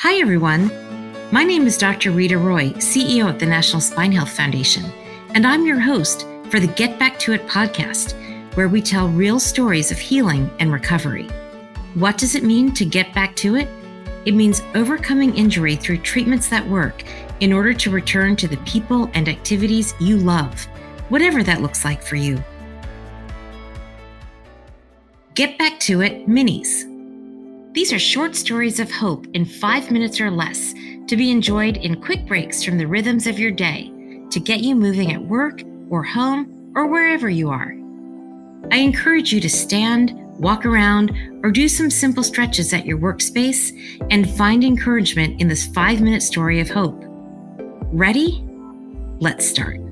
[0.00, 0.70] Hi, everyone.
[1.32, 2.10] My name is Dr.
[2.10, 4.84] Rita Roy, CEO at the National Spine Health Foundation,
[5.34, 8.12] and I'm your host for the Get Back to It podcast,
[8.56, 11.28] where we tell real stories of healing and recovery.
[11.94, 13.68] What does it mean to get back to it?
[14.26, 17.02] It means overcoming injury through treatments that work
[17.40, 20.62] in order to return to the people and activities you love,
[21.08, 22.44] whatever that looks like for you.
[25.32, 26.95] Get Back to It Minis.
[27.76, 30.72] These are short stories of hope in five minutes or less
[31.08, 33.92] to be enjoyed in quick breaks from the rhythms of your day
[34.30, 37.76] to get you moving at work or home or wherever you are.
[38.72, 41.12] I encourage you to stand, walk around,
[41.42, 43.72] or do some simple stretches at your workspace
[44.10, 46.98] and find encouragement in this five minute story of hope.
[47.92, 48.42] Ready?
[49.20, 49.85] Let's start.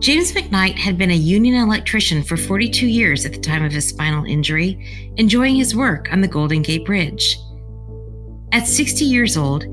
[0.00, 3.88] James McKnight had been a union electrician for 42 years at the time of his
[3.88, 7.36] spinal injury, enjoying his work on the Golden Gate Bridge.
[8.52, 9.64] At 60 years old,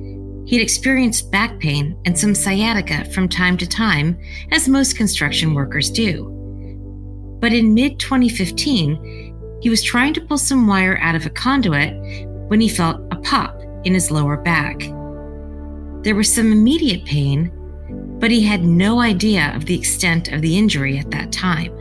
[0.47, 4.17] he had experienced back pain and some sciatica from time to time,
[4.51, 6.31] as most construction workers do.
[7.39, 11.93] But in mid 2015, he was trying to pull some wire out of a conduit
[12.49, 14.79] when he felt a pop in his lower back.
[16.03, 17.51] There was some immediate pain,
[18.19, 21.71] but he had no idea of the extent of the injury at that time.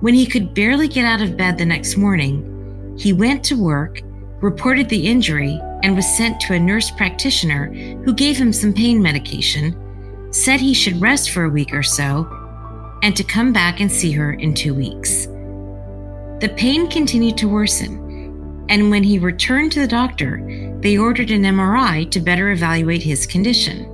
[0.00, 4.00] When he could barely get out of bed the next morning, he went to work,
[4.40, 7.72] reported the injury, and was sent to a nurse practitioner
[8.04, 9.76] who gave him some pain medication,
[10.32, 12.26] said he should rest for a week or so,
[13.02, 15.26] and to come back and see her in two weeks.
[16.40, 20.38] The pain continued to worsen, and when he returned to the doctor,
[20.80, 23.89] they ordered an MRI to better evaluate his condition.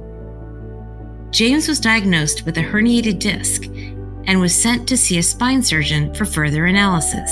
[1.36, 3.66] James was diagnosed with a herniated disc
[4.24, 7.30] and was sent to see a spine surgeon for further analysis.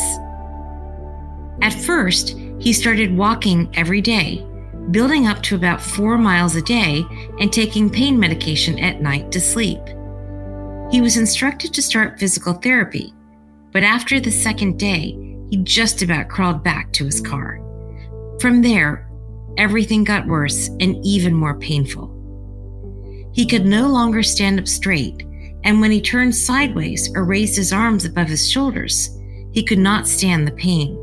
[1.62, 4.46] At first, he started walking every day,
[4.90, 7.02] building up to about four miles a day
[7.40, 9.80] and taking pain medication at night to sleep.
[10.90, 13.14] He was instructed to start physical therapy,
[13.72, 15.16] but after the second day,
[15.48, 17.58] he just about crawled back to his car.
[18.38, 19.10] From there,
[19.56, 22.13] everything got worse and even more painful.
[23.34, 25.24] He could no longer stand up straight,
[25.64, 29.10] and when he turned sideways or raised his arms above his shoulders,
[29.52, 30.96] he could not stand the pain.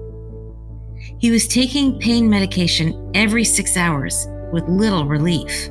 [1.20, 5.70] He was taking pain medication every six hours with little relief.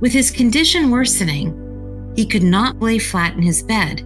[0.00, 4.00] With his condition worsening, he could not lay flat in his bed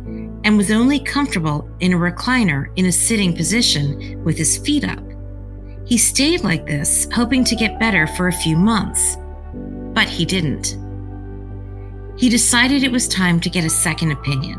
[0.45, 5.03] and was only comfortable in a recliner in a sitting position with his feet up.
[5.85, 9.17] He stayed like this, hoping to get better for a few months,
[9.95, 10.82] but he didn't
[12.17, 14.59] he decided it was time to get a second opinion.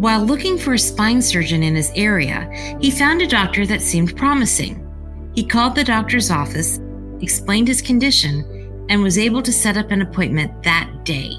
[0.00, 2.48] While looking for a spine surgeon in his area,
[2.80, 4.86] he found a doctor that seemed promising.
[5.34, 6.80] He called the doctor's office,
[7.20, 11.34] explained his condition, and was able to set up an appointment that day.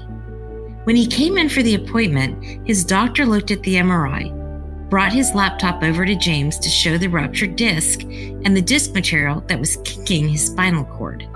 [0.84, 4.30] When he came in for the appointment, his doctor looked at the MRI,
[4.88, 9.42] brought his laptop over to James to show the ruptured disc and the disc material
[9.48, 11.28] that was kicking his spinal cord.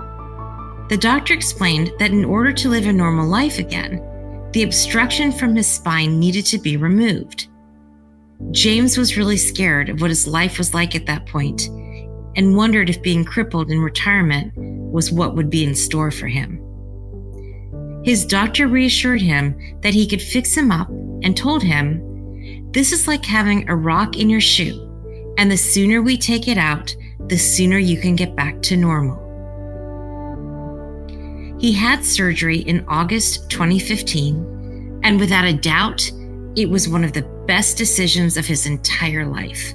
[0.89, 4.01] The doctor explained that in order to live a normal life again,
[4.53, 7.47] the obstruction from his spine needed to be removed.
[8.51, 11.67] James was really scared of what his life was like at that point
[12.37, 16.63] and wondered if being crippled in retirement was what would be in store for him.
[18.05, 20.87] His doctor reassured him that he could fix him up
[21.23, 26.01] and told him, This is like having a rock in your shoe, and the sooner
[26.01, 26.95] we take it out,
[27.27, 29.26] the sooner you can get back to normal.
[31.59, 36.11] He had surgery in August 2015, and without a doubt,
[36.55, 39.73] it was one of the best decisions of his entire life.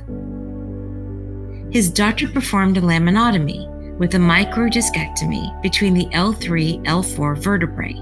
[1.72, 8.00] His doctor performed a laminotomy with a microdiscectomy between the L3 L4 vertebrae.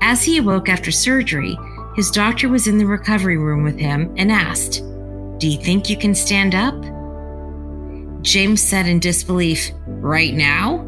[0.00, 1.56] As he awoke after surgery,
[1.94, 4.82] his doctor was in the recovery room with him and asked,
[5.38, 6.74] Do you think you can stand up?
[8.22, 10.86] James said in disbelief, Right now?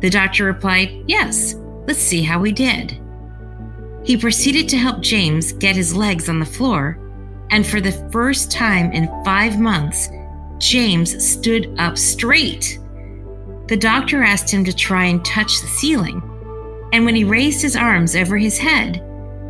[0.00, 1.54] The doctor replied, Yes,
[1.86, 3.00] let's see how we did.
[4.04, 6.98] He proceeded to help James get his legs on the floor,
[7.50, 10.08] and for the first time in five months,
[10.58, 12.78] James stood up straight.
[13.68, 16.22] The doctor asked him to try and touch the ceiling,
[16.92, 19.02] and when he raised his arms over his head,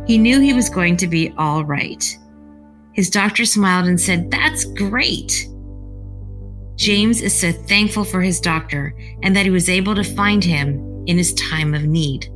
[0.07, 2.17] he knew he was going to be all right.
[2.93, 5.47] His doctor smiled and said, That's great.
[6.77, 11.03] James is so thankful for his doctor and that he was able to find him
[11.07, 12.29] in his time of need.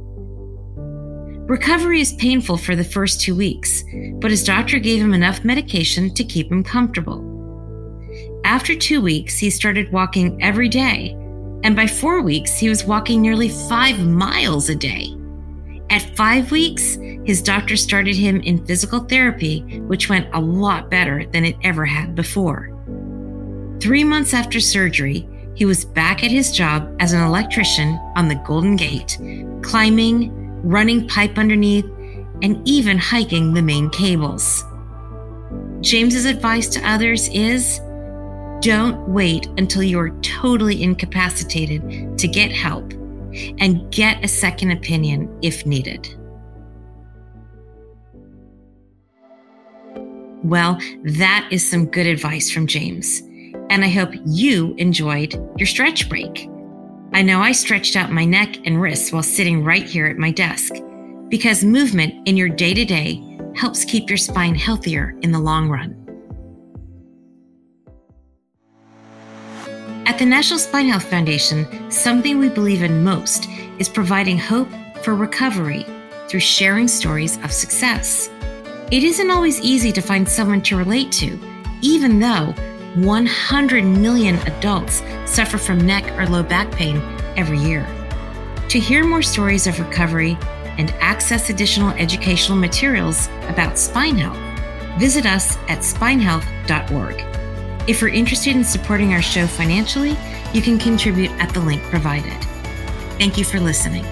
[1.47, 3.83] Recovery is painful for the first two weeks,
[4.15, 7.27] but his doctor gave him enough medication to keep him comfortable.
[8.43, 11.11] After two weeks, he started walking every day,
[11.63, 15.15] and by four weeks, he was walking nearly five miles a day.
[15.91, 21.25] At five weeks, his doctor started him in physical therapy, which went a lot better
[21.27, 22.70] than it ever had before.
[23.81, 28.35] Three months after surgery, he was back at his job as an electrician on the
[28.45, 29.17] Golden Gate,
[29.63, 30.31] climbing,
[30.61, 31.85] running pipe underneath,
[32.43, 34.63] and even hiking the main cables.
[35.81, 37.79] James's advice to others is
[38.61, 42.93] don't wait until you are totally incapacitated to get help
[43.57, 46.07] and get a second opinion if needed.
[50.43, 53.21] Well, that is some good advice from James,
[53.71, 56.50] and I hope you enjoyed your stretch break.
[57.13, 60.29] I know I stretched out my neck and wrists while sitting right here at my
[60.29, 60.73] desk
[61.29, 65.69] because movement in your day to day helps keep your spine healthier in the long
[65.69, 65.95] run.
[70.06, 73.47] At the National Spine Health Foundation, something we believe in most
[73.79, 74.67] is providing hope
[75.01, 75.85] for recovery
[76.27, 78.29] through sharing stories of success.
[78.91, 81.39] It isn't always easy to find someone to relate to,
[81.81, 82.53] even though
[82.95, 86.97] 100 million adults suffer from neck or low back pain
[87.38, 87.88] every year.
[88.69, 90.38] To hear more stories of recovery
[90.77, 94.39] and access additional educational materials about spine health,
[94.99, 97.89] visit us at spinehealth.org.
[97.89, 100.17] If you're interested in supporting our show financially,
[100.53, 102.39] you can contribute at the link provided.
[103.17, 104.05] Thank you for listening.